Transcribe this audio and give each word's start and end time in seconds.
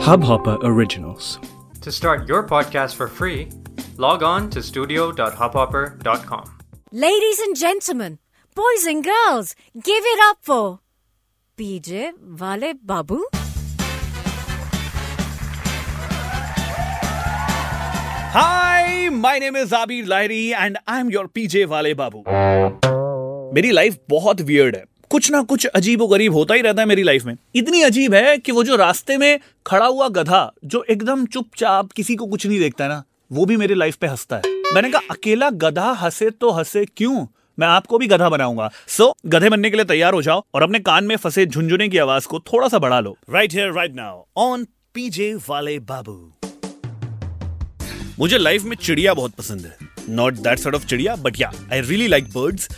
Hubhopper 0.00 0.58
Originals. 0.62 1.38
To 1.82 1.92
start 1.92 2.28
your 2.28 2.42
podcast 2.46 2.94
for 2.94 3.08
free, 3.08 3.48
log 3.96 4.22
on 4.22 4.48
to 4.50 4.62
studio.hubhopper.com. 4.62 6.44
Ladies 6.92 7.38
and 7.40 7.56
gentlemen, 7.56 8.18
boys 8.56 8.86
and 8.86 9.04
girls, 9.04 9.54
give 9.74 10.04
it 10.14 10.20
up 10.30 10.38
for 10.42 10.80
PJ 11.58 12.12
Vale 12.42 12.74
Babu. 12.92 13.20
Hi 18.36 19.08
my 19.10 19.38
name 19.40 19.56
is 19.56 19.72
Abir 19.74 20.06
Lahiri 20.06 20.48
and 20.52 20.76
I 20.88 21.00
am 21.00 21.10
your 21.10 21.26
PJ 21.34 21.64
वाले 21.64 21.92
बाबू 22.00 22.24
मेरी 23.54 23.70
life 23.70 23.98
बहुत 24.10 24.40
weird 24.50 24.76
है 24.76 24.84
कुछ 25.11 25.31
ना 25.31 25.41
कुछ 25.41 25.65
अजीब 25.65 26.03
गरीब 26.05 26.33
होता 26.33 26.53
ही 26.53 26.61
रहता 26.61 26.81
है 26.81 26.87
मेरी 26.87 27.03
लाइफ 27.03 27.23
में। 27.25 27.35
इतनी 27.55 27.81
अजीब 27.81 28.13
है 28.13 28.37
कि 28.37 28.51
वो 28.51 28.63
जो 28.63 28.75
रास्ते 28.75 29.17
में 29.17 29.39
खड़ा 29.67 29.85
हुआ 29.85 30.07
गधा 30.07 30.51
जो 30.65 30.83
एकदम 30.89 31.25
चुपचाप 31.25 31.91
किसी 31.91 32.15
को 32.15 32.25
कुछ 32.25 32.45
नहीं 32.47 32.59
देखता 32.59 32.83
है 32.83 32.89
ना 32.89 33.03
वो 33.31 33.45
भी 33.45 33.57
मेरी 33.57 33.73
लाइफ 33.73 33.95
पे 33.95 34.07
हंसता 34.07 34.35
है। 34.35 34.41
मैंने 34.47 34.91
कहा 34.91 35.01
अकेला 35.11 35.49
गधा 35.49 35.91
हंसे 35.91 36.29
तो 36.29 36.51
हंसे 36.51 36.85
क्यों? 36.85 37.27
मैं 37.59 37.67
आपको 37.67 37.97
भी 37.97 38.07
गधा 38.07 38.29
बनाऊँगा। 38.29 38.71
सो 38.87 39.03
so, 39.03 39.13
गधे 39.25 39.49
बनने 39.49 39.69
के 39.69 39.75
लिए 39.75 39.85
तैयार 39.85 40.13
हो 40.13 40.21
जाओ 40.21 40.43
और 40.53 40.63
अपने 40.63 40.79
कान 40.79 41.03
में 41.03 41.15
फंसे 41.15 41.45
झुंझुने 41.45 41.89
की 41.89 41.97
आवाज़ 41.97 42.27
को 42.27 42.39
थोड़ा 42.39 42.67
सा 42.67 42.79
बढ़ा 42.79 42.99
लो। 42.99 43.17
Right 43.29 43.53
here 43.53 43.71
right 43.71 43.95
now 43.95 44.23
on 44.37 44.65
PJ 44.93 45.33
Wale 45.49 45.79
Babu. 45.79 46.33
मुझे 48.19 48.37
लाइफ 48.37 48.63
में 48.63 48.75
चिड़िया 48.75 49.13
बहुत 49.13 49.31
पसंद 49.31 49.61
है। 49.61 49.90
Not 50.11 50.33
that 50.37 50.59
sort 50.59 50.75
of 50.75 50.85
chidiya 50.85 51.15
but 51.15 51.39
yeah 51.39 51.51
I 51.73 51.81
really 51.81 52.07
like 52.07 52.25
birds 52.27 52.69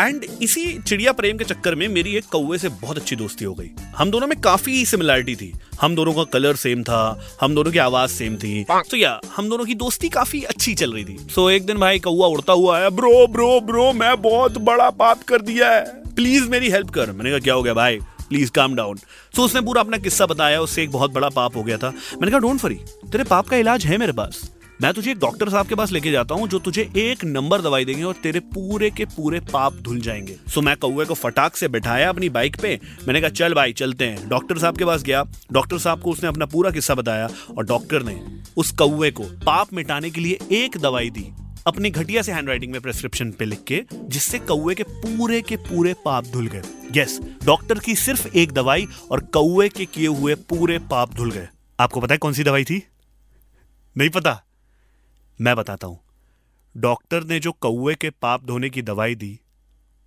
and 0.00 0.24
इसी 0.42 0.62
चिड़िया 0.78 1.12
प्रेम 1.12 1.38
के 1.38 1.44
चक्कर 1.44 1.74
में 1.74 1.86
मेरी 1.88 2.14
एक 2.16 2.24
कौवे 2.32 2.58
से 2.58 2.68
बहुत 2.70 2.96
अच्छी 2.96 3.16
दोस्ती 3.16 3.44
हो 3.44 3.54
गई। 3.54 3.70
हम 3.96 4.10
दोनों 4.10 4.26
में 4.26 4.40
काफ़ी 4.40 4.84
सिमिलैरिटी 4.86 5.34
थी। 5.36 5.52
हम 5.80 5.94
दोनों 5.96 6.12
का 6.12 6.24
कलर 6.24 6.56
सेम 6.56 6.82
था, 6.82 7.28
हम 7.40 7.54
दोनों 7.54 7.72
की 7.72 7.78
आवाज़ 7.78 8.10
सेम 8.10 8.36
थी। 8.36 8.64
तो 8.70 8.96
या 8.96 9.18
हम 9.36 9.48
दोनों 9.48 9.64
की 9.64 9.74
दोस्ती 9.74 10.08
काफ़ी 10.08 10.42
अच्छी 10.42 10.74
चल 10.74 10.92
रही 10.92 11.04
थी। 11.04 11.16
सो 11.30 11.48
एक 11.50 11.66
दिन 11.66 11.78
भाई 11.78 11.98
कौआ 11.98 12.26
उड़ता 12.26 12.52
हुआ 12.52 12.76
आया 12.76 12.90
ब्रो 12.90 13.26
ब्रो 13.28 13.60
ब्रो, 13.62 13.92
मैं 13.92 14.20
बहुत 14.22 14.58
बड़ा 14.60 14.88
पाप 14.92 15.22
कर 15.22 15.42
दिया 15.42 15.70
है। 15.70 16.14
प्लीज़ 16.14 16.48
मेरी 16.48 16.70
हेल्प 16.70 16.90
कर। 16.90 17.12
मैंने 17.12 17.30
कहा, 17.30 17.38
क्या 17.38 17.54
हो 17.54 17.62
गया 17.62 17.74
भाई? 17.74 17.98
प्लीज़ 18.28 18.50
काम 18.50 18.74
डाउन 18.74 18.96
सो 19.34 19.42
उसने 19.42 19.60
पूरा 19.60 19.80
अपना 19.80 19.98
किस्सा 19.98 20.26
बताया, 20.26 20.60
उससे 20.60 20.82
एक 20.82 20.90
बहुत 20.90 21.12
बड़ा 21.12 21.28
पाप 21.30 21.56
हो 21.56 21.62
गया 21.62 21.76
था। 21.78 21.88
मैंने 21.88 22.30
कहा 22.30 22.40
डोंट 22.40 22.60
फरी 22.60 22.74
तेरे 23.12 23.24
पाप 23.24 23.48
का 23.48 23.56
इलाज 23.56 23.86
है 23.86 23.96
मेरे 23.98 24.12
पास। 24.12 24.40
मैं 24.82 24.92
तुझे 24.94 25.10
एक 25.10 25.18
डॉक्टर 25.18 25.48
साहब 25.48 25.66
के 25.66 25.74
पास 25.74 25.90
लेके 25.92 26.10
जाता 26.10 26.34
हूँ, 26.34 26.48
जो 26.48 26.58
तुझे 26.58 26.82
एक 26.96 27.24
नंबर 27.24 27.60
दवाई 27.60 27.84
देंगे 27.84 28.02
और 28.02 28.14
तेरे 28.14 28.40
पूरे 28.40 28.90
के 28.90 29.04
पूरे 29.06 29.40
पाप 29.40 29.74
धुल 29.74 30.00
जाएँगे। 30.00 30.36
सो 30.48 30.60
मैं 30.60 30.76
कौए 30.76 31.04
को 31.04 31.14
फटाक 31.14 31.56
से 31.56 31.68
बैठाया 31.68 32.08
अपनी 32.08 32.28
बाइक 32.28 32.56
पे। 32.62 32.80
मैंने 33.08 33.20
कहा, 33.20 33.30
चल 33.30 33.54
भाई, 33.54 33.72
चलते 33.72 34.04
हैं। 34.04 34.28
डॉक्टर 34.28 34.58
साहब 34.58 34.78
के 34.78 34.84
पास 34.84 35.02
गया। 35.02 35.24
डॉक्टर 35.52 35.78
साहब 35.78 36.00
को 36.00 36.10
उसने 36.10 36.28
अपना 36.28 36.46
पूरा 36.46 36.70
किस्सा 36.70 36.94
बताया 36.94 37.28
और 37.58 37.64
डॉक्टर 37.64 38.02
ने 38.02 38.20
उस 38.56 38.72
कौए 38.72 39.10
को 39.10 39.24
पाप 39.46 39.72
मिटाने 39.72 40.10
के 40.10 40.20
लिए 40.20 40.38
एक 40.52 40.78
दवाई 40.78 41.10
दी, 41.10 41.26
अपनी 41.66 41.90
घटिया 41.90 42.22
से 42.22 42.32
हैंडराइटिंग 42.32 42.72
में 42.72 42.80
प्रेस्क्रिप्शन 42.80 43.30
पे 43.30 43.44
लिख 43.44 43.62
के, 43.66 43.84
जिससे 43.94 44.38
कौए 44.38 44.74
के 44.74 44.82
पूरे 44.82 45.42
के 45.42 45.56
पूरे 45.56 45.94
पाप 46.04 46.26
धुल 46.26 46.46
गए। 46.46 46.62
यस 46.96 47.20
डॉक्टर 47.44 47.78
की 47.78 47.94
सिर्फ़ 47.94 48.28
एक 48.28 48.52
दवाई 48.52 48.86
और 49.10 49.20
कौए 49.20 49.68
के 49.68 49.84
किए 49.84 50.06
हुए 50.06 50.34
पूरे 50.34 50.78
पाप 50.78 51.14
धुल 51.14 51.30
गए। 51.30 51.48
आपको 51.80 52.00
पता 52.00 52.14
है 52.14 52.18
कौन 52.18 52.32
सी 52.32 52.44
दवाई 52.44 52.64
थी? 52.64 52.82
नहीं 53.96 54.10
पता। 54.10 54.40
मैं 55.40 55.54
बताता 55.56 55.86
हूँ। 55.86 55.98
डॉक्टर 56.74 57.24
ने 57.24 57.38
जो 57.40 57.52
कौए 57.60 57.94
के 57.94 58.10
पाप 58.22 58.44
धोने 58.44 58.70
की 58.70 58.82
दवाई 58.82 59.14
दी, 59.14 59.38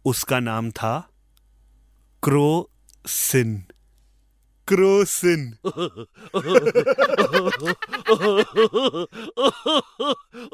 उसका 0.06 0.40
नाम 0.40 0.72
था 0.72 0.98
Crocin. 2.24 3.64
Crocin. 4.68 5.42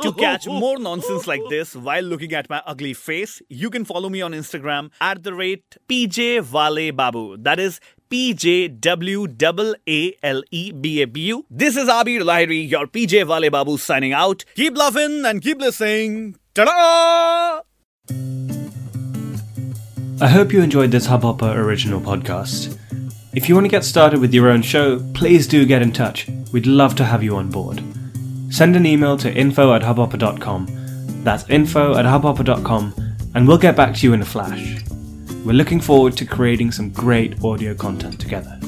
To 0.03 0.11
catch 0.11 0.47
more 0.47 0.80
nonsense 0.80 1.27
like 1.27 1.42
this 1.49 1.76
while 1.77 2.05
looking 2.05 2.33
at 2.33 2.52
my 2.52 2.59
ugly 2.67 2.93
face 2.93 3.39
you 3.52 3.70
can 3.70 3.83
follow 3.83 4.09
me 4.09 4.21
on 4.21 4.33
Instagram 4.33 4.89
at 5.03 5.17
the 5.17 5.36
rate 5.39 5.80
PJ 5.87 6.39
Wale 6.52 6.92
Babu 7.02 7.36
that 7.37 7.59
is 7.59 7.80
P 8.09 8.33
J 8.33 8.67
W 8.67 9.27
A 9.87 10.15
L 10.23 10.43
E 10.49 10.71
B 10.71 11.02
A 11.03 11.05
B 11.05 11.21
U. 11.27 11.45
This 11.49 11.77
is 11.77 11.87
Abir 11.87 12.21
Lahiri, 12.21 12.67
your 12.67 12.87
PJ 12.87 13.27
Wale 13.27 13.52
Babu 13.52 13.77
signing 13.77 14.14
out. 14.14 14.45
Keep 14.55 14.75
laughing 14.75 15.25
and 15.25 15.42
keep 15.42 15.59
listening. 15.59 16.36
Ta-da! 16.55 17.61
I 20.21 20.27
hope 20.27 20.52
you 20.52 20.61
enjoyed 20.61 20.89
this 20.89 21.08
Hubhopper 21.08 21.55
original 21.55 22.02
podcast. 22.02 22.77
If 23.33 23.47
you 23.47 23.53
want 23.53 23.65
to 23.65 23.70
get 23.70 23.86
started 23.86 24.20
with 24.20 24.33
your 24.33 24.49
own 24.49 24.64
show, 24.64 24.99
please 25.14 25.47
do 25.47 25.65
get 25.65 25.83
in 25.83 25.91
touch. 25.91 26.27
We'd 26.52 26.65
love 26.65 26.95
to 26.95 27.05
have 27.05 27.21
you 27.21 27.36
on 27.36 27.52
board. 27.52 27.83
Send 28.49 28.76
an 28.76 28.87
email 28.87 29.17
to 29.17 29.31
info 29.31 29.73
at 29.76 29.83
hubhopper.com. 29.83 30.67
That's 31.23 31.47
info 31.47 31.95
at 31.95 32.05
hubhopper.com, 32.05 32.93
and 33.36 33.47
we'll 33.47 33.59
get 33.59 33.76
back 33.76 33.93
to 33.97 34.08
you 34.08 34.14
in 34.14 34.21
a 34.21 34.26
flash. 34.26 34.77
We're 35.45 35.54
looking 35.54 35.80
forward 35.80 36.17
to 36.17 36.26
creating 36.26 36.72
some 36.72 36.89
great 36.89 37.42
audio 37.44 37.73
content 37.73 38.20
together. 38.20 38.60